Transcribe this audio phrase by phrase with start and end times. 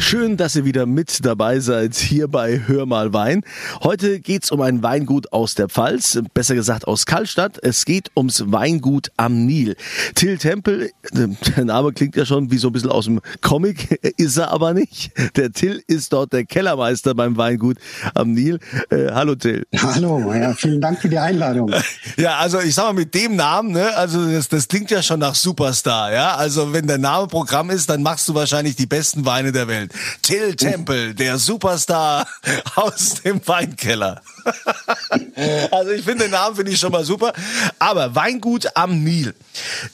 [0.00, 3.42] Schön, dass ihr wieder mit dabei seid hier bei Hör mal Wein.
[3.82, 7.58] Heute geht's um ein Weingut aus der Pfalz, besser gesagt aus Kallstadt.
[7.62, 9.76] Es geht ums Weingut am Nil.
[10.14, 14.38] Till Tempel, der Name klingt ja schon wie so ein bisschen aus dem Comic, ist
[14.38, 15.10] er aber nicht.
[15.36, 17.76] Der Till ist dort der Kellermeister beim Weingut
[18.14, 18.60] am Nil.
[18.90, 19.66] Äh, hallo Till.
[19.76, 21.72] Hallo, ja, vielen Dank für die Einladung.
[22.16, 25.20] Ja, also ich sag mal mit dem Namen, ne, also das, das klingt ja schon
[25.20, 26.34] nach Superstar, ja.
[26.34, 29.87] Also wenn der Name Programm ist, dann machst du wahrscheinlich die besten Weine der Welt.
[30.22, 32.26] Till Temple, der Superstar
[32.74, 34.22] aus dem Weinkeller.
[35.70, 37.32] also ich finde den Namen finde ich schon mal super.
[37.78, 39.34] Aber Weingut am Nil,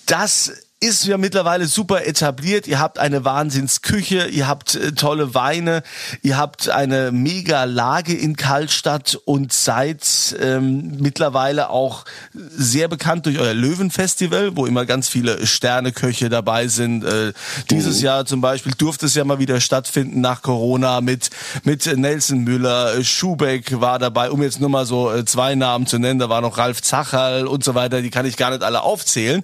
[0.07, 0.53] das
[0.85, 2.67] ist ja mittlerweile super etabliert.
[2.67, 5.83] Ihr habt eine Wahnsinnsküche, ihr habt äh, tolle Weine,
[6.21, 13.39] ihr habt eine mega Lage in Kaltstadt und seid ähm, mittlerweile auch sehr bekannt durch
[13.39, 17.03] euer Löwenfestival, wo immer ganz viele Sterneköche dabei sind.
[17.03, 17.33] Äh,
[17.71, 18.05] dieses mhm.
[18.05, 21.31] Jahr zum Beispiel durfte es ja mal wieder stattfinden nach Corona mit
[21.63, 25.99] mit Nelson Müller, Schubeck war dabei, um jetzt nur mal so äh, zwei Namen zu
[25.99, 26.19] nennen.
[26.19, 28.03] Da war noch Ralf Zacherl und so weiter.
[28.03, 29.43] Die kann ich gar nicht alle aufzählen,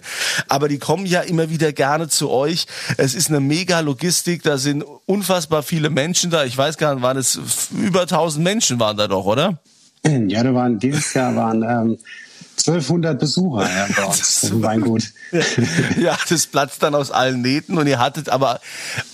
[0.49, 2.67] aber die kommen ja immer wieder gerne zu euch.
[2.97, 6.45] Es ist eine mega Logistik, da sind unfassbar viele Menschen da.
[6.45, 9.59] Ich weiß gar nicht, waren es über 1000 Menschen waren da doch, oder?
[10.05, 11.99] Ja, da waren dieses Jahr waren ähm,
[12.67, 15.13] 1200 Besucher ja, bei uns im Weingut.
[16.01, 18.61] ja, das platzt dann aus allen Nähten und ihr hattet aber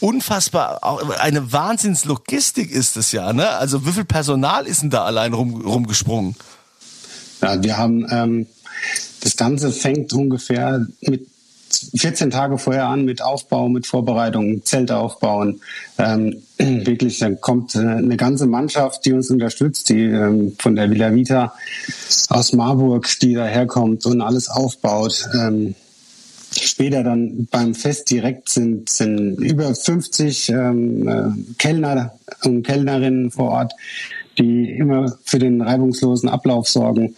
[0.00, 0.80] unfassbar,
[1.20, 3.48] eine Wahnsinnslogistik ist es ja, ne?
[3.50, 6.34] Also wie viel Personal ist denn da allein rum, rumgesprungen?
[7.42, 8.46] Ja, wir haben, ähm,
[9.20, 11.28] das Ganze fängt ungefähr mit
[11.96, 15.60] 14 Tage vorher an mit Aufbau, mit Vorbereitung, Zelte aufbauen.
[15.98, 20.90] Ähm, wirklich, dann kommt äh, eine ganze Mannschaft, die uns unterstützt, die ähm, von der
[20.90, 21.54] Villa Vita
[22.28, 25.28] aus Marburg, die daherkommt und alles aufbaut.
[25.34, 25.74] Ähm,
[26.52, 32.14] später dann beim Fest direkt sind, sind über 50 ähm, äh, Kellner
[32.44, 33.72] und Kellnerinnen vor Ort,
[34.38, 37.16] die immer für den reibungslosen Ablauf sorgen.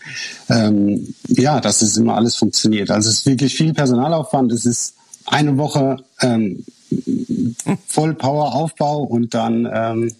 [0.49, 2.91] Ähm, ja, dass es immer alles funktioniert.
[2.91, 4.53] Also es ist wirklich viel Personalaufwand.
[4.53, 4.95] Es ist
[5.27, 6.65] eine Woche ähm,
[7.87, 10.13] Voll Power Aufbau und dann ähm,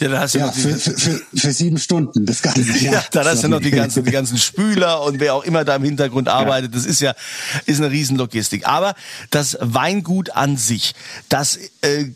[0.00, 2.60] ja, da hast du ja, noch für, für, für, für, sieben Stunden das Ganze.
[2.80, 5.64] Ja, ja dann hast du noch die ganzen, die ganzen Spüler und wer auch immer
[5.64, 6.74] da im Hintergrund arbeitet.
[6.74, 7.14] Das ist ja
[7.66, 8.66] ist eine Riesenlogistik.
[8.66, 8.94] Aber
[9.30, 10.94] das Weingut an sich,
[11.28, 12.06] das äh,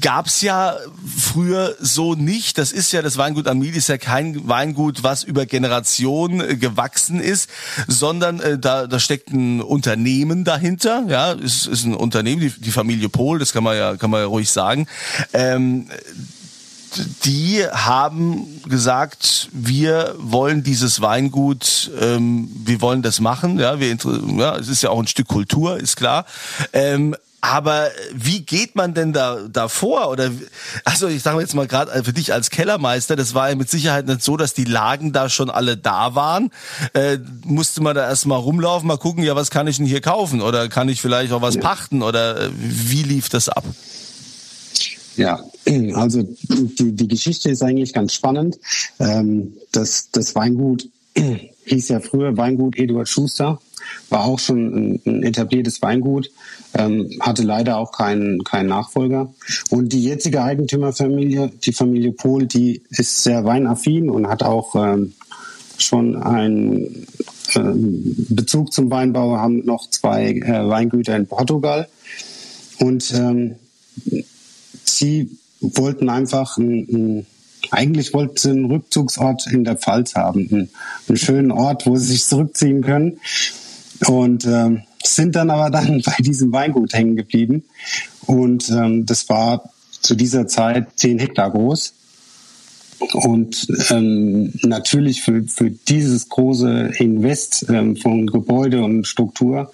[0.00, 0.76] gab's ja
[1.18, 2.58] früher so nicht.
[2.58, 6.56] Das ist ja das Weingut am Miel ist ja kein Weingut, was über Generationen äh,
[6.56, 7.50] gewachsen ist,
[7.88, 11.04] sondern äh, da, da steckt ein Unternehmen dahinter.
[11.08, 14.20] Ja, ist, ist ein Unternehmen, die, die Familie Pohl, das kann man ja kann man
[14.20, 14.86] ja ruhig sagen.
[15.32, 15.86] Ähm,
[17.24, 23.58] die haben gesagt, wir wollen dieses Weingut, ähm, wir wollen das machen.
[23.58, 23.96] Ja, wir,
[24.36, 26.26] ja, es ist ja auch ein Stück Kultur, ist klar.
[26.72, 30.10] Ähm, aber wie geht man denn da davor?
[30.10, 30.30] Oder
[30.84, 34.06] also ich sage jetzt mal gerade für dich als Kellermeister, das war ja mit Sicherheit
[34.06, 36.50] nicht so, dass die Lagen da schon alle da waren.
[36.92, 40.40] Äh, musste man da erstmal rumlaufen, mal gucken, ja, was kann ich denn hier kaufen?
[40.40, 42.02] Oder kann ich vielleicht auch was pachten?
[42.02, 43.64] Oder äh, wie lief das ab?
[45.16, 45.42] Ja,
[45.94, 48.58] also die, die Geschichte ist eigentlich ganz spannend.
[48.98, 50.88] Ähm, das, das Weingut
[51.64, 53.60] hieß ja früher Weingut Eduard Schuster,
[54.10, 56.30] war auch schon ein, etabliertes Weingut,
[56.74, 59.32] ähm, hatte leider auch keinen, keinen Nachfolger.
[59.70, 65.14] Und die jetzige Eigentümerfamilie, die Familie Pohl, die ist sehr weinaffin und hat auch ähm,
[65.78, 67.06] schon einen
[67.54, 71.88] Bezug zum Weinbau, haben noch zwei äh, Weingüter in Portugal.
[72.78, 73.12] Und
[74.96, 75.30] sie
[75.60, 77.26] wollten einfach ein, ein,
[77.70, 80.70] eigentlich wollten sie einen Rückzugsort in der Pfalz haben, einen,
[81.08, 83.20] einen schönen Ort, wo sie sich zurückziehen können.
[84.06, 87.64] Und ähm, sind dann aber dann bei diesem Weingut hängen geblieben.
[88.26, 89.70] Und ähm, das war
[90.00, 91.94] zu dieser Zeit zehn Hektar groß.
[93.12, 99.70] Und ähm, natürlich für, für dieses große Invest ähm, von Gebäude und Struktur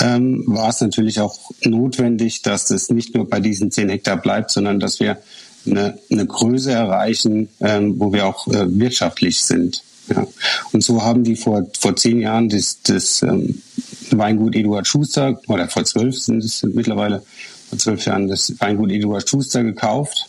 [0.00, 4.50] ähm, war es natürlich auch notwendig, dass es nicht nur bei diesen zehn Hektar bleibt,
[4.50, 5.18] sondern dass wir
[5.66, 9.82] eine, eine Größe erreichen, ähm, wo wir auch äh, wirtschaftlich sind.
[10.08, 10.26] Ja.
[10.72, 13.62] Und so haben die vor, vor zehn Jahren das, das ähm,
[14.10, 17.22] Weingut Eduard Schuster, oder vor zwölf sind es mittlerweile,
[17.68, 20.28] vor zwölf Jahren das Weingut Eduard Schuster gekauft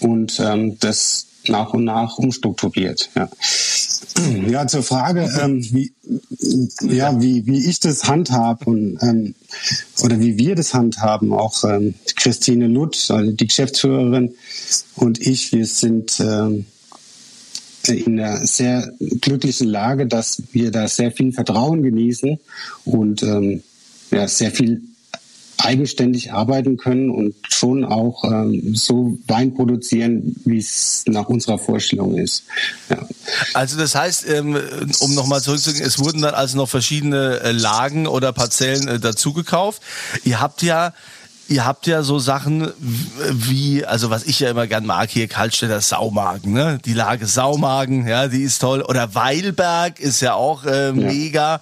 [0.00, 3.10] und ähm, das nach und nach umstrukturiert.
[3.14, 3.28] Ja,
[4.48, 5.92] ja zur Frage, ähm, wie,
[6.82, 9.34] ja, wie, wie ich das handhab und ähm,
[10.02, 14.34] oder wie wir das handhaben, auch ähm, Christine Lutz, also die Geschäftsführerin
[14.96, 16.66] und ich, wir sind ähm,
[17.88, 22.38] in einer sehr glücklichen Lage, dass wir da sehr viel Vertrauen genießen
[22.84, 23.62] und ähm,
[24.10, 24.82] ja, sehr viel
[25.58, 32.16] eigenständig arbeiten können und schon auch ähm, so Wein produzieren, wie es nach unserer Vorstellung
[32.16, 32.44] ist.
[32.90, 33.06] Ja.
[33.52, 34.58] Also das heißt, ähm,
[35.00, 39.82] um nochmal zurückzugehen, es wurden dann also noch verschiedene äh, Lagen oder Parzellen äh, dazugekauft.
[40.24, 40.92] Ihr habt ja
[41.46, 42.72] Ihr habt ja so Sachen
[43.30, 46.78] wie, also was ich ja immer gern mag, hier Kaltstädter Saumagen, ne?
[46.86, 48.80] Die Lage Saumagen, ja, die ist toll.
[48.80, 51.60] Oder Weilberg ist ja auch äh, mega.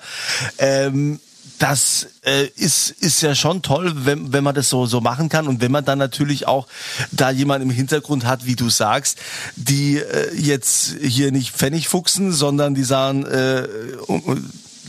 [0.60, 0.66] Ja.
[0.86, 1.18] Ähm,
[1.62, 5.46] das äh, ist, ist ja schon toll, wenn, wenn man das so, so machen kann
[5.46, 6.66] und wenn man dann natürlich auch
[7.12, 9.18] da jemand im Hintergrund hat, wie du sagst,
[9.54, 13.68] die äh, jetzt hier nicht Pfennig fuchsen, sondern die sagen, äh,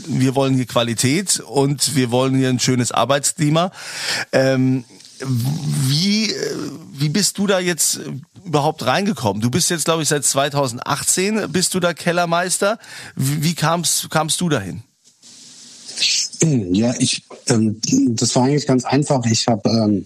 [0.07, 3.71] wir wollen hier Qualität und wir wollen hier ein schönes Arbeitsklima.
[4.31, 4.83] Ähm,
[5.19, 6.55] wie, äh,
[6.91, 7.99] wie bist du da jetzt
[8.43, 9.43] überhaupt reingekommen?
[9.43, 12.79] Du bist jetzt, glaube ich, seit 2018 bist du da Kellermeister.
[13.15, 14.81] Wie, kamst, kamst du dahin?
[16.43, 17.79] Ja, ich, ähm,
[18.09, 19.25] das war eigentlich ganz einfach.
[19.25, 20.05] Ich habe, ähm,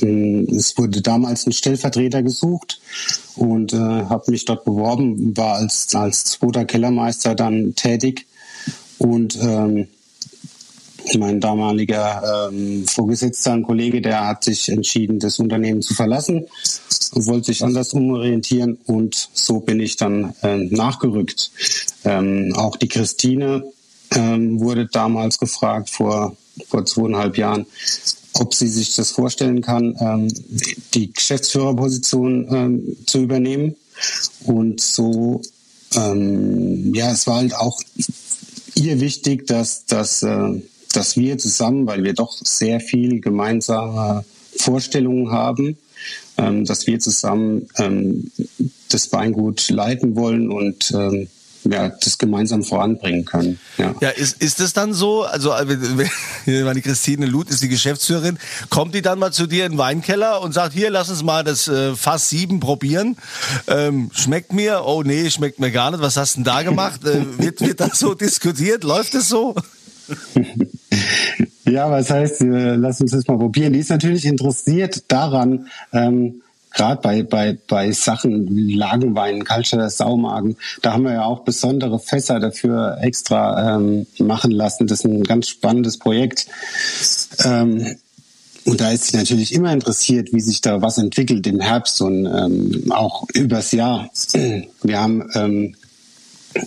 [0.00, 2.80] äh, es wurde damals ein Stellvertreter gesucht
[3.36, 8.26] und äh, habe mich dort beworben, war als als zweiter Kellermeister dann tätig
[8.98, 9.86] und ähm,
[11.18, 16.46] mein damaliger ähm, Vorgesetzter, ein Kollege, der hat sich entschieden, das Unternehmen zu verlassen
[17.12, 21.50] und wollte sich anders umorientieren und so bin ich dann äh, nachgerückt.
[22.04, 23.64] Ähm, auch die Christine
[24.14, 26.36] ähm, wurde damals gefragt vor,
[26.68, 27.66] vor zweieinhalb Jahren,
[28.34, 30.28] ob sie sich das vorstellen kann, ähm,
[30.94, 33.76] die Geschäftsführerposition ähm, zu übernehmen.
[34.44, 35.42] Und so,
[35.94, 37.80] ähm, ja, es war halt auch
[38.74, 40.62] ihr wichtig, dass, dass, äh,
[40.92, 44.24] dass wir zusammen, weil wir doch sehr viel gemeinsame
[44.56, 45.76] Vorstellungen haben,
[46.36, 48.30] ähm, dass wir zusammen ähm,
[48.88, 51.28] das Weingut leiten wollen und ähm,
[51.64, 53.58] ja, das gemeinsam voranbringen können.
[53.78, 55.66] Ja, ja ist, ist es dann so, also äh,
[56.74, 58.38] die Christine Luth ist die Geschäftsführerin,
[58.70, 61.44] kommt die dann mal zu dir in den Weinkeller und sagt, hier, lass uns mal
[61.44, 63.16] das äh, Fass 7 probieren.
[63.68, 64.82] Ähm, schmeckt mir?
[64.84, 66.00] Oh nee, schmeckt mir gar nicht.
[66.00, 67.04] Was hast du denn da gemacht?
[67.04, 68.84] äh, wird, wird das so diskutiert?
[68.84, 69.54] Läuft es so?
[71.64, 73.72] Ja, was heißt, äh, lass uns das mal probieren.
[73.72, 76.42] Die ist natürlich interessiert daran, ähm,
[76.74, 81.98] gerade bei, bei, bei Sachen wie Lagenwein, Kaltscher Saumagen, da haben wir ja auch besondere
[81.98, 84.86] Fässer dafür extra ähm, machen lassen.
[84.86, 86.46] Das ist ein ganz spannendes Projekt.
[87.44, 87.96] Ähm,
[88.64, 92.26] und da ist sie natürlich immer interessiert, wie sich da was entwickelt im Herbst und
[92.26, 94.08] ähm, auch übers Jahr.
[94.82, 95.74] Wir haben ähm,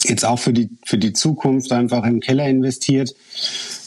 [0.03, 3.15] jetzt auch für die, für die Zukunft einfach im Keller investiert,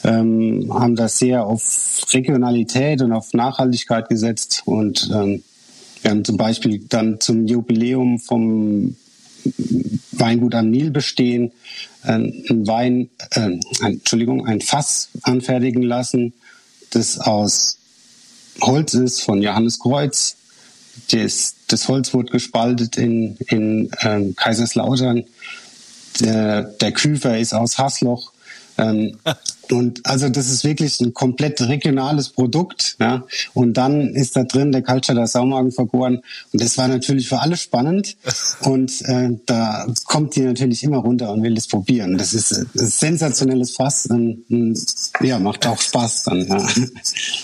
[0.04, 5.42] ähm, haben da sehr auf Regionalität und auf Nachhaltigkeit gesetzt und ähm,
[6.02, 8.96] wir haben zum Beispiel dann zum Jubiläum vom
[10.12, 11.52] Weingut am Nil bestehen,
[12.04, 16.32] äh, ein Wein, äh, Entschuldigung, ein Fass anfertigen lassen,
[16.90, 17.78] das aus
[18.60, 20.36] Holz ist von Johannes Kreuz.
[21.10, 25.24] Das, das Holz wurde gespaltet in, in ähm, Kaiserslautern.
[26.20, 28.32] Der, der Küfer ist aus Hasloch.
[28.78, 29.18] Ähm,
[29.70, 32.96] und also das ist wirklich ein komplett regionales Produkt.
[33.00, 33.24] Ja?
[33.54, 36.22] Und dann ist da drin der Kaltschatter Saumagen vergoren.
[36.52, 38.16] Und das war natürlich für alle spannend.
[38.60, 42.16] Und äh, da kommt die natürlich immer runter und will das probieren.
[42.16, 44.06] Das ist ein sensationelles Fass.
[44.06, 44.78] Und, und,
[45.20, 46.46] ja, macht auch Spaß dann.
[46.46, 46.56] Ja.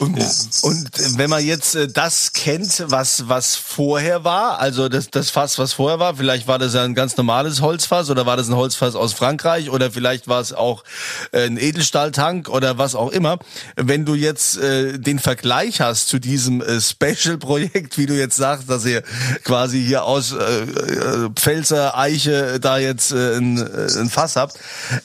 [0.00, 0.30] Und, ja.
[0.62, 5.58] und wenn man jetzt äh, das kennt, was, was vorher war, also das, das Fass,
[5.58, 8.94] was vorher war, vielleicht war das ein ganz normales Holzfass oder war das ein Holzfass
[8.94, 10.84] aus Frankreich oder vielleicht war es auch
[11.32, 13.38] ein Edelstahl Tank oder was auch immer,
[13.76, 18.68] wenn du jetzt äh, den Vergleich hast zu diesem äh, Special-Projekt, wie du jetzt sagst,
[18.70, 19.02] dass ihr
[19.44, 24.58] quasi hier aus äh, äh, Pfälzer Eiche da jetzt äh, ein, äh, ein Fass habt,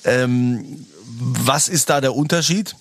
[0.05, 0.85] ähm,
[1.19, 2.75] was ist da der Unterschied?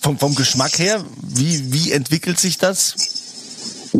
[0.00, 3.23] Vom, vom Geschmack her, wie, wie entwickelt sich das?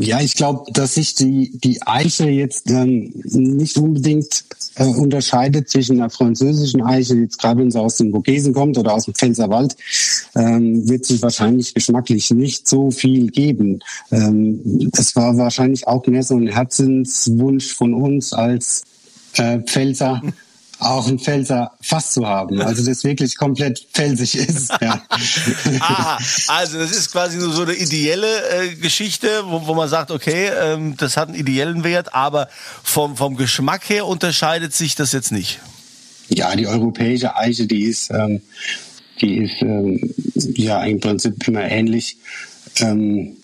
[0.00, 6.00] Ja, ich glaube, dass sich die, die Eiche jetzt ähm, nicht unbedingt äh, unterscheidet zwischen
[6.00, 9.14] einer französischen Eiche, die jetzt gerade wenn sie aus den Vogesen kommt oder aus dem
[9.14, 9.76] Pfälzerwald,
[10.34, 13.80] ähm, wird sich wahrscheinlich geschmacklich nicht so viel geben.
[14.10, 18.82] Ähm, es war wahrscheinlich auch mehr so ein Herzenswunsch von uns als
[19.34, 20.22] äh, Pfälzer,
[20.84, 22.60] auch ein Pfälzer Fass zu haben.
[22.60, 24.70] Also das wirklich komplett pfälzig ist.
[24.80, 25.02] Ja.
[25.80, 30.10] Aha, also das ist quasi nur so eine ideelle äh, Geschichte, wo, wo man sagt,
[30.10, 32.48] okay, ähm, das hat einen ideellen Wert, aber
[32.82, 35.60] vom, vom Geschmack her unterscheidet sich das jetzt nicht.
[36.28, 38.40] Ja, die europäische Eiche, die ist, ähm,
[39.20, 42.16] die ist ähm, ja im Prinzip immer ähnlich.
[42.80, 43.36] Ähm,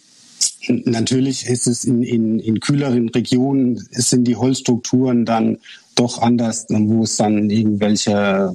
[0.68, 5.58] natürlich ist es in, in, in kühleren Regionen, sind die Holzstrukturen dann
[5.94, 8.54] doch anders, wo es dann irgendwelche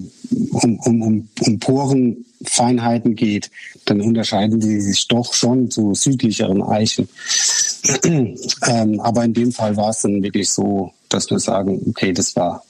[0.51, 3.51] um, um, um, um Porenfeinheiten geht,
[3.85, 7.07] dann unterscheiden die sich doch schon zu südlicheren Eichen.
[8.03, 12.35] ähm, aber in dem Fall war es dann wirklich so, dass wir sagen, okay, das
[12.35, 12.63] war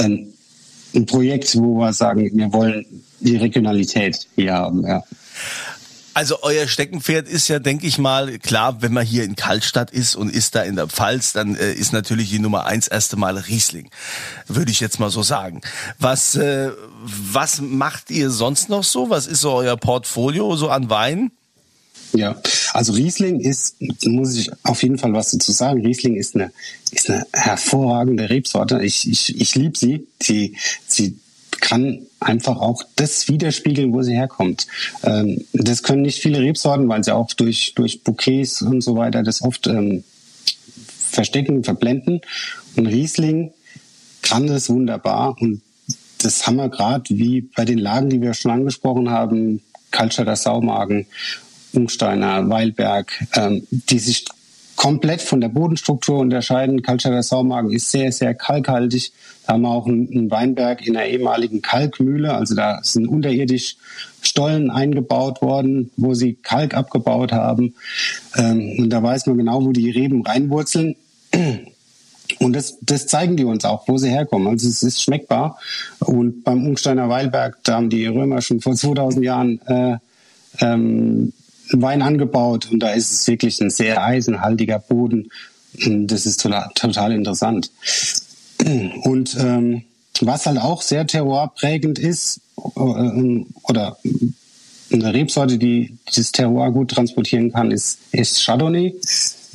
[0.00, 0.32] ein,
[0.94, 2.84] ein Projekt, wo wir sagen, wir wollen
[3.20, 4.84] die Regionalität hier haben.
[4.86, 5.04] Ja.
[6.16, 10.16] Also euer Steckenpferd ist ja, denke ich mal, klar, wenn man hier in Kaltstadt ist
[10.16, 13.36] und ist da in der Pfalz, dann äh, ist natürlich die Nummer eins erste Mal
[13.36, 13.90] Riesling,
[14.48, 15.60] würde ich jetzt mal so sagen.
[15.98, 16.70] Was, äh,
[17.04, 19.10] was macht ihr sonst noch so?
[19.10, 21.32] Was ist so euer Portfolio so an Wein?
[22.14, 22.40] Ja,
[22.72, 25.84] also Riesling ist, muss ich auf jeden Fall was dazu sagen.
[25.84, 26.50] Riesling ist eine,
[26.92, 28.82] ist eine hervorragende Rebsorte.
[28.82, 30.06] Ich, ich, ich liebe sie.
[30.22, 30.56] Sie,
[30.86, 31.18] sie
[31.66, 34.68] kann einfach auch das widerspiegeln, wo sie herkommt.
[35.02, 39.24] Ähm, das können nicht viele Rebsorten, weil sie auch durch, durch Bouquets und so weiter
[39.24, 40.04] das oft ähm,
[40.96, 42.20] verstecken, verblenden.
[42.76, 43.52] Und Riesling
[44.22, 45.60] kann das wunderbar und
[46.22, 51.06] das haben wir gerade wie bei den Lagen, die wir schon angesprochen haben, Kaltstader Saumagen,
[51.72, 54.24] Ungsteiner, Weilberg, ähm, die sich
[54.76, 56.82] komplett von der Bodenstruktur unterscheiden.
[56.82, 59.12] Kaltstader Saumagen ist sehr, sehr kalkhaltig.
[59.46, 62.34] Da haben wir auch einen Weinberg in einer ehemaligen Kalkmühle.
[62.34, 63.76] Also da sind unterirdisch
[64.20, 67.74] Stollen eingebaut worden, wo sie Kalk abgebaut haben.
[68.36, 70.96] Ähm, und da weiß man genau, wo die Reben reinwurzeln.
[72.40, 74.48] Und das, das zeigen die uns auch, wo sie herkommen.
[74.48, 75.58] Also es ist schmeckbar.
[76.00, 79.96] Und beim Ungsteiner Weilberg, da haben die Römer schon vor 2000 Jahren äh,
[80.60, 81.32] ähm,
[81.72, 85.30] Wein angebaut und da ist es wirklich ein sehr eisenhaltiger Boden.
[85.74, 87.70] Das ist total, total interessant.
[89.02, 89.82] Und ähm,
[90.20, 93.98] was halt auch sehr terroirprägend ist, äh, oder
[94.92, 98.94] eine Rebsorte, die dieses Terroir gut transportieren kann, ist, ist Chardonnay.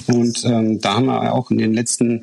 [0.07, 2.21] Und ähm, da haben wir auch in den letzten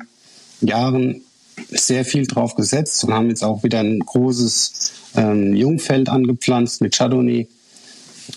[0.61, 1.21] Jahren
[1.69, 6.95] sehr viel drauf gesetzt und haben jetzt auch wieder ein großes ähm, Jungfeld angepflanzt mit
[6.95, 7.47] Chardonnay,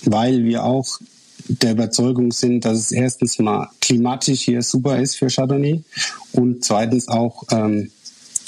[0.05, 0.99] weil wir auch
[1.49, 5.83] der Überzeugung sind, dass es erstens mal klimatisch hier super ist für Chardonnay
[6.33, 7.91] und zweitens auch ähm,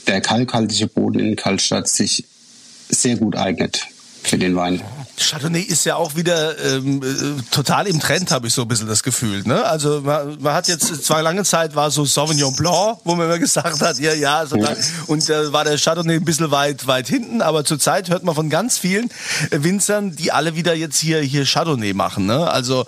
[0.06, 2.24] der kalkhaltige Boden in Kaltstadt sich
[2.88, 3.86] sehr gut eignet
[4.22, 4.80] für den Wein.
[5.16, 8.88] Chardonnay ist ja auch wieder ähm, äh, total im Trend, habe ich so ein bisschen
[8.88, 9.42] das Gefühl.
[9.44, 9.64] Ne?
[9.64, 13.38] Also man, man hat jetzt zwar lange Zeit war so Sauvignon Blanc, wo man immer
[13.38, 14.74] gesagt hat, ja, ja, also ja.
[15.06, 18.34] und da äh, war der Chardonnay ein bisschen weit, weit hinten, aber zurzeit hört man
[18.34, 19.10] von ganz vielen
[19.50, 22.26] Winzern, die alle wieder jetzt hier hier Chardonnay machen.
[22.26, 22.50] Ne?
[22.50, 22.86] Also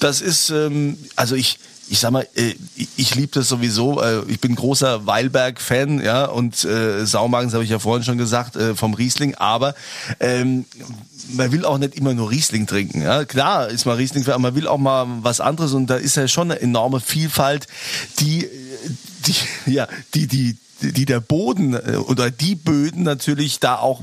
[0.00, 2.54] das ist, ähm, also ich ich sag mal, äh,
[2.96, 4.00] ich liebe das sowieso.
[4.00, 8.56] Äh, ich bin großer Weilberg-Fan, ja, und äh, Saumagens habe ich ja vorhin schon gesagt
[8.56, 9.34] äh, vom Riesling.
[9.36, 9.74] Aber
[10.20, 10.64] ähm,
[11.32, 13.02] man will auch nicht immer nur Riesling trinken.
[13.02, 15.72] Ja, klar ist man Riesling, aber man will auch mal was anderes.
[15.74, 17.66] Und da ist ja schon eine enorme Vielfalt,
[18.18, 18.48] die,
[19.26, 19.34] die,
[19.72, 24.02] ja, die, die, die der Boden äh, oder die Böden natürlich da auch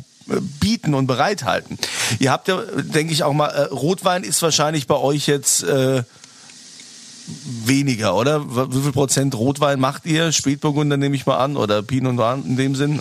[0.62, 1.78] bieten und bereithalten.
[2.20, 6.04] Ihr habt ja, denke ich, auch mal, Rotwein ist wahrscheinlich bei euch jetzt äh,
[7.66, 8.72] weniger, oder?
[8.74, 10.32] Wie viel Prozent Rotwein macht ihr?
[10.32, 13.00] Spätburgunder nehme ich mal an oder Pinot Noir in dem Sinn?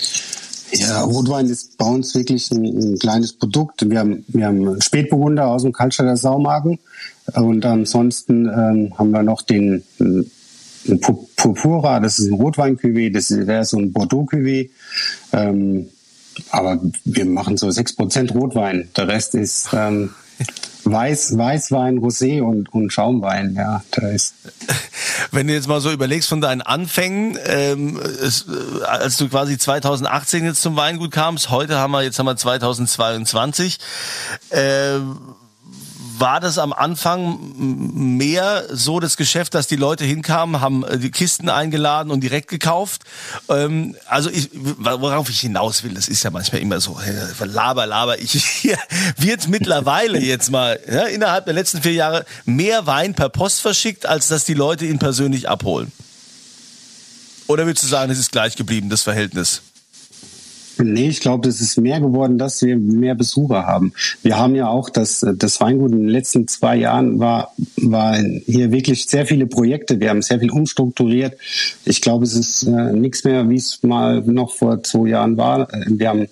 [0.73, 3.89] Ja, Rotwein ist bei uns wirklich ein, ein kleines Produkt.
[3.89, 6.79] Wir haben, wir haben Spätburgunder aus dem Kaltstader Saumagen
[7.35, 9.83] und ansonsten ähm, haben wir noch den
[10.89, 14.71] ein Purpura, das ist ein Rotwein-Cuvée, das wäre so ein Bordeaux-Cuvée.
[15.33, 15.89] Ähm,
[16.51, 18.89] aber wir machen so 6% Rotwein.
[18.97, 20.11] Der Rest ist ähm,
[20.85, 24.35] Weiß, Weißwein, Rosé und, und Schaumwein, ja, da ist.
[25.31, 29.59] Wenn du jetzt mal so überlegst von deinen Anfängen, ähm, es, äh, als du quasi
[29.59, 33.79] 2018 jetzt zum Weingut kamst, heute haben wir, jetzt haben wir 2022,
[34.51, 34.99] äh,
[36.23, 41.11] war das am Anfang mehr so das Geschäft, dass die Leute hinkamen, haben äh, die
[41.11, 43.03] Kisten eingeladen und direkt gekauft?
[43.49, 46.97] Ähm, also ich, worauf ich hinaus will, das ist ja manchmal immer so,
[47.41, 48.21] laber, laber.
[48.21, 48.79] Ich, hier
[49.17, 54.07] wird mittlerweile jetzt mal ja, innerhalb der letzten vier Jahre mehr Wein per Post verschickt,
[54.07, 55.91] als dass die Leute ihn persönlich abholen.
[57.49, 59.63] Oder würdest du sagen, es ist gleich geblieben, das Verhältnis?
[60.79, 63.93] Nee, ich glaube, es ist mehr geworden, dass wir mehr Besucher haben.
[64.23, 68.73] Wir haben ja auch das, das Weingut in den letzten zwei Jahren war, war hier
[68.73, 70.01] wirklich sehr viele Projekte.
[70.01, 71.39] Wir haben sehr viel umstrukturiert.
[71.85, 75.69] Ich glaube, es ist äh, nichts mehr, wie es mal noch vor zwei Jahren war.
[75.87, 76.29] Wir haben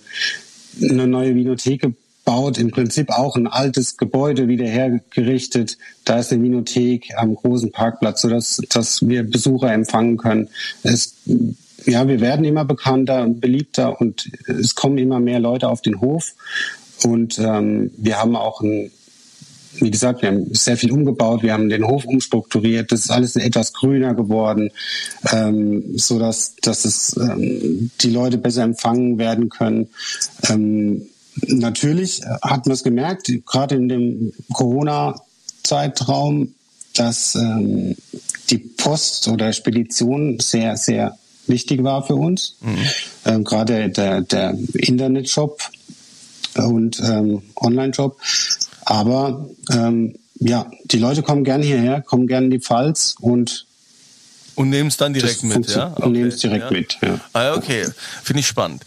[0.83, 5.79] eine neue Vinothek gebaut, im Prinzip auch ein altes Gebäude wieder hergerichtet.
[6.05, 10.49] Da ist eine Vinothek am großen Parkplatz, sodass dass wir Besucher empfangen können.
[10.83, 11.15] Es
[11.87, 16.01] ja, wir werden immer bekannter und beliebter und es kommen immer mehr Leute auf den
[16.01, 16.35] Hof.
[17.05, 18.91] Und ähm, wir haben auch ein,
[19.77, 23.37] wie gesagt, wir haben sehr viel umgebaut, wir haben den Hof umstrukturiert, das ist alles
[23.37, 24.71] etwas grüner geworden,
[25.33, 29.89] ähm, so dass, dass es ähm, die Leute besser empfangen werden können.
[30.49, 31.07] Ähm,
[31.47, 36.55] natürlich hat man es gemerkt, gerade in dem Corona-Zeitraum,
[36.95, 37.95] dass ähm,
[38.51, 41.17] die Post oder Spedition sehr, sehr
[41.51, 42.57] wichtig war für uns.
[42.61, 42.79] Mhm.
[43.27, 45.61] Ähm, gerade der, der Internetshop
[46.57, 48.19] und ähm, Online-Shop.
[48.85, 53.67] Aber ähm, ja, die Leute kommen gern hierher, kommen gern in die Pfalz und
[54.57, 55.93] und nehmen es dann direkt mit, ja?
[55.93, 56.03] Okay.
[56.03, 56.71] Und nehmen es direkt ja.
[56.71, 57.21] mit, ja.
[57.33, 57.87] Ah, okay,
[58.23, 58.83] finde ich spannend.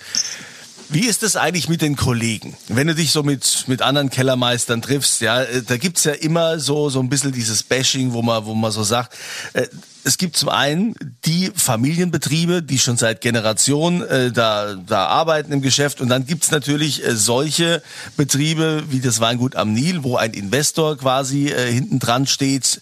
[0.94, 2.56] Wie ist es eigentlich mit den Kollegen?
[2.68, 6.60] Wenn du dich so mit, mit anderen Kellermeistern triffst, ja, äh, da gibt's ja immer
[6.60, 9.18] so, so ein bisschen dieses Bashing, wo man, wo man so sagt,
[9.54, 9.66] äh,
[10.04, 10.94] es gibt zum einen
[11.26, 16.00] die Familienbetriebe, die schon seit Generationen äh, da, da arbeiten im Geschäft.
[16.00, 17.82] Und dann gibt's natürlich äh, solche
[18.16, 22.82] Betriebe wie das Weingut am Nil, wo ein Investor quasi äh, hinten dran steht.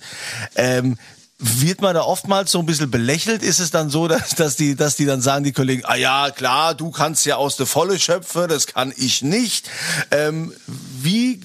[0.55, 0.97] Ähm,
[1.41, 3.43] wird man da oftmals so ein bisschen belächelt?
[3.43, 6.31] Ist es dann so, dass, dass, die, dass die dann sagen, die Kollegen, ah ja,
[6.31, 9.69] klar, du kannst ja aus der Volle schöpfen, das kann ich nicht.
[10.11, 10.53] Ähm,
[11.01, 11.41] wie,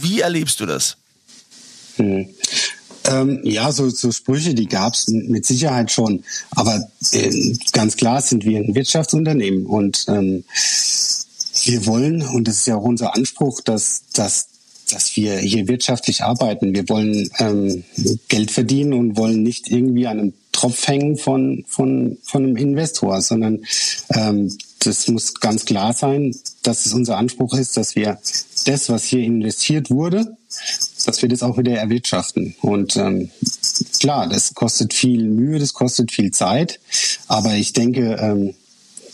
[0.00, 0.96] wie erlebst du das?
[1.96, 2.28] Hm.
[3.04, 6.22] Ähm, ja, so, so Sprüche, die gab's mit Sicherheit schon.
[6.52, 10.44] Aber äh, ganz klar sind wir ein Wirtschaftsunternehmen und ähm,
[11.64, 14.46] wir wollen, und das ist ja auch unser Anspruch, dass, dass
[14.92, 16.74] dass wir hier wirtschaftlich arbeiten.
[16.74, 17.84] Wir wollen ähm,
[18.28, 23.20] Geld verdienen und wollen nicht irgendwie an einem Tropf hängen von, von, von einem Investor,
[23.22, 23.64] sondern
[24.14, 28.18] ähm, das muss ganz klar sein, dass es unser Anspruch ist, dass wir
[28.66, 30.36] das, was hier investiert wurde,
[31.06, 32.54] dass wir das auch wieder erwirtschaften.
[32.60, 33.30] Und ähm,
[33.98, 36.80] klar, das kostet viel Mühe, das kostet viel Zeit,
[37.28, 38.54] aber ich denke, ähm,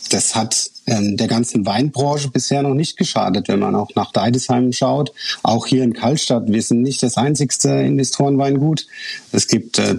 [0.09, 4.71] das hat ähm, der ganzen Weinbranche bisher noch nicht geschadet, wenn man auch nach Deidesheim
[4.73, 5.11] schaut.
[5.43, 8.87] Auch hier in Kallstadt, wir sind nicht das einzigste Investorenweingut.
[9.31, 9.95] Es gibt äh,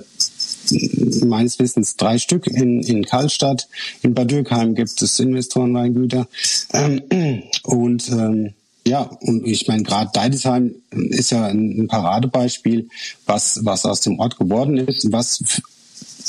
[1.25, 3.69] meines Wissens drei Stück in, in Kallstadt.
[4.02, 6.26] In Bad Dürkheim gibt es Investorenweingüter.
[6.73, 8.55] Ähm, und ähm,
[8.87, 12.88] ja, und ich meine, gerade Deidesheim ist ja ein, Paradebeispiel,
[13.27, 15.44] was, was aus dem Ort geworden ist, was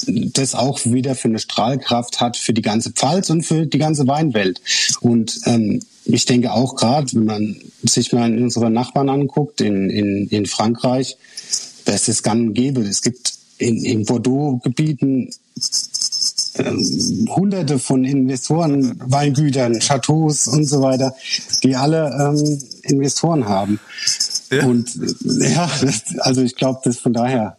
[0.07, 4.07] das auch wieder für eine Strahlkraft hat für die ganze Pfalz und für die ganze
[4.07, 4.61] Weinwelt.
[5.01, 10.27] Und ähm, ich denke auch gerade, wenn man sich mal unsere Nachbarn anguckt in, in,
[10.29, 11.17] in Frankreich,
[11.85, 12.81] das ist gang und gäbe.
[12.81, 15.29] Es gibt in, in Bordeaux-Gebieten
[16.55, 21.15] ähm, hunderte von Investoren, Weingütern, Chateaus und so weiter,
[21.63, 23.79] die alle ähm, Investoren haben.
[24.51, 24.65] Ja.
[24.65, 24.89] Und
[25.23, 27.57] ja, das, also ich glaube, das von daher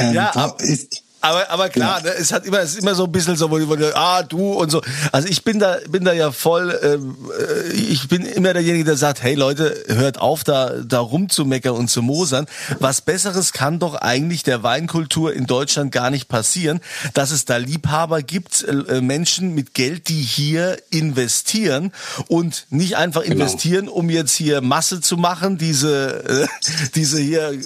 [0.00, 3.12] ähm, ja, ist aber, aber klar, ne, es hat immer, es ist immer so ein
[3.12, 4.82] bisschen so, wo, wo, ah, du und so.
[5.12, 8.96] Also ich bin da, bin da ja voll, ähm, äh, ich bin immer derjenige, der
[8.96, 12.46] sagt, hey Leute, hört auf, da, da rumzumeckern und zu mosern.
[12.80, 16.80] Was Besseres kann doch eigentlich der Weinkultur in Deutschland gar nicht passieren,
[17.14, 21.92] dass es da Liebhaber gibt, äh, Menschen mit Geld, die hier investieren
[22.26, 23.34] und nicht einfach genau.
[23.34, 26.46] investieren, um jetzt hier Masse zu machen, diese, äh,
[26.96, 27.58] diese hier äh,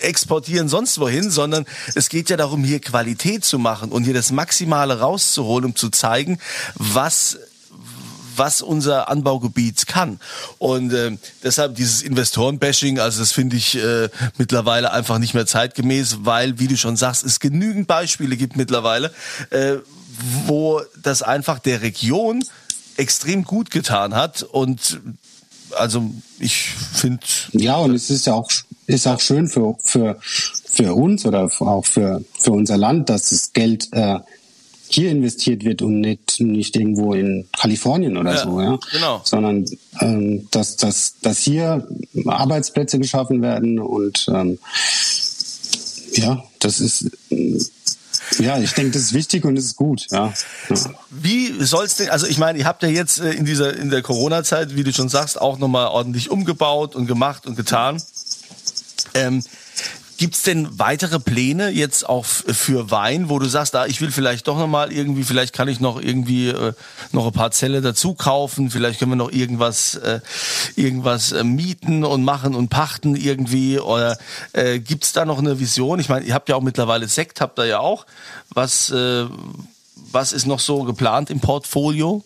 [0.00, 4.32] exportieren sonst wohin, sondern es geht ja darum, hier Qualität zu machen und hier das
[4.32, 6.38] Maximale rauszuholen, um zu zeigen,
[6.74, 7.38] was
[8.38, 10.20] was unser Anbaugebiet kann.
[10.58, 16.18] Und äh, deshalb dieses Investorenbashing, also das finde ich äh, mittlerweile einfach nicht mehr zeitgemäß,
[16.20, 19.10] weil, wie du schon sagst, es genügend Beispiele gibt mittlerweile,
[19.48, 19.76] äh,
[20.44, 22.44] wo das einfach der Region
[22.96, 25.00] extrem gut getan hat und
[25.76, 28.50] also ich finde ja und es ist ja auch
[28.86, 30.18] ist auch schön für für
[30.76, 34.18] für uns oder auch für, für unser Land, dass das Geld äh,
[34.88, 38.78] hier investiert wird und nicht, nicht irgendwo in Kalifornien oder ja, so, ja.
[38.92, 39.20] Genau.
[39.24, 39.64] Sondern
[40.00, 41.86] ähm, dass, dass, dass hier
[42.26, 44.58] Arbeitsplätze geschaffen werden und ähm,
[46.12, 47.10] ja, das ist
[48.38, 50.06] ja, ich denke, das ist wichtig und es ist gut.
[50.10, 50.32] Ja.
[50.68, 50.76] ja.
[51.10, 52.10] Wie soll's denn?
[52.10, 54.92] Also ich meine, ihr habt ja jetzt äh, in dieser in der Corona-Zeit, wie du
[54.92, 58.02] schon sagst, auch nochmal ordentlich umgebaut und gemacht und getan.
[59.14, 59.42] Ähm,
[60.18, 64.48] Gibt's denn weitere Pläne jetzt auch für Wein, wo du sagst, ah, ich will vielleicht
[64.48, 66.72] doch nochmal irgendwie, vielleicht kann ich noch irgendwie äh,
[67.12, 70.20] noch ein paar Zelle dazu kaufen, vielleicht können wir noch irgendwas, äh,
[70.74, 74.18] irgendwas äh, mieten und machen und pachten irgendwie oder
[74.52, 76.00] äh, gibt's da noch eine Vision?
[76.00, 78.06] Ich meine, ihr habt ja auch mittlerweile Sekt, habt ihr ja auch.
[78.50, 79.26] Was, äh,
[80.12, 82.24] was ist noch so geplant im Portfolio?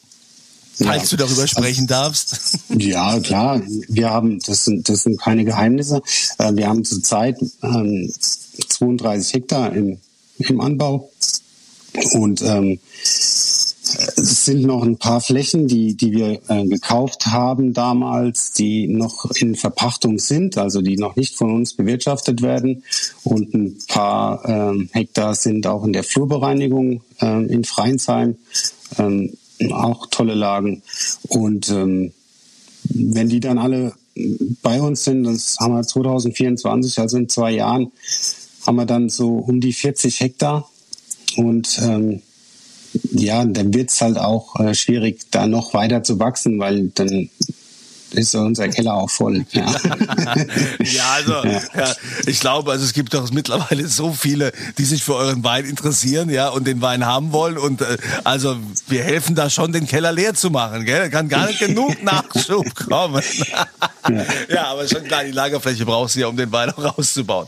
[0.82, 1.16] Falls ja.
[1.16, 2.58] du darüber sprechen darfst.
[2.68, 3.62] Ja, klar.
[3.88, 6.02] Wir haben, das sind, das sind keine Geheimnisse.
[6.38, 8.10] Äh, wir haben zurzeit ähm,
[8.68, 9.98] 32 Hektar im,
[10.38, 11.10] im Anbau.
[12.12, 12.78] Und ähm,
[14.16, 19.30] es sind noch ein paar Flächen, die, die wir äh, gekauft haben damals, die noch
[19.32, 22.84] in Verpachtung sind, also die noch nicht von uns bewirtschaftet werden.
[23.24, 28.36] Und ein paar ähm, Hektar sind auch in der Flurbereinigung ähm, in Freinsheim.
[28.98, 29.36] Ähm,
[29.70, 30.82] auch tolle Lagen.
[31.28, 32.12] Und ähm,
[32.84, 33.92] wenn die dann alle
[34.62, 37.92] bei uns sind, das haben wir 2024, also in zwei Jahren,
[38.66, 40.68] haben wir dann so um die 40 Hektar.
[41.36, 42.22] Und ähm,
[43.12, 47.30] ja, dann wird's halt auch äh, schwierig, da noch weiter zu wachsen, weil dann
[48.12, 49.44] ist unser Keller auch voll.
[49.52, 49.66] Ja,
[50.80, 51.60] ja also ja.
[51.74, 51.94] Ja,
[52.26, 56.30] ich glaube, also es gibt doch mittlerweile so viele, die sich für euren Wein interessieren,
[56.30, 57.58] ja, und den Wein haben wollen.
[57.58, 58.56] Und äh, also
[58.88, 60.84] wir helfen da schon, den Keller leer zu machen.
[60.84, 60.98] Gell?
[60.98, 63.22] Da kann gar nicht genug Nachschub kommen.
[64.48, 64.66] ja.
[64.66, 67.46] aber schon klar, die Lagerfläche brauchst du ja, um den Wein auch rauszubauen.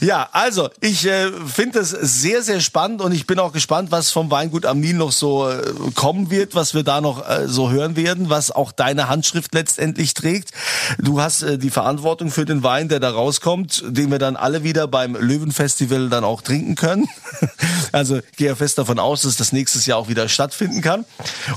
[0.00, 4.10] Ja, also ich äh, finde das sehr, sehr spannend und ich bin auch gespannt, was
[4.10, 5.62] vom Weingut am Nil noch so äh,
[5.94, 9.97] kommen wird, was wir da noch äh, so hören werden, was auch deine Handschrift letztendlich
[9.98, 10.50] letztendlich trägt.
[10.98, 14.62] Du hast äh, die Verantwortung für den Wein, der da rauskommt, den wir dann alle
[14.62, 17.08] wieder beim Löwenfestival dann auch trinken können.
[17.92, 21.04] also gehe fest davon aus, dass das nächstes Jahr auch wieder stattfinden kann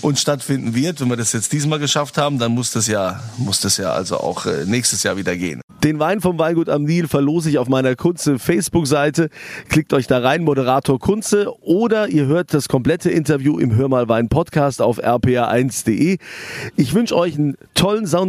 [0.02, 1.00] und stattfinden wird.
[1.00, 4.18] Wenn wir das jetzt diesmal geschafft haben, dann muss das ja, muss das ja also
[4.20, 5.62] auch äh, nächstes Jahr wieder gehen.
[5.84, 9.30] Den Wein vom Weingut am Nil verlose ich auf meiner Kunze Facebook-Seite.
[9.68, 14.08] Klickt euch da rein, Moderator Kunze, oder ihr hört das komplette Interview im Hör mal
[14.08, 16.20] Wein Podcast auf rpa1.de.
[16.76, 18.06] Ich wünsche euch einen tollen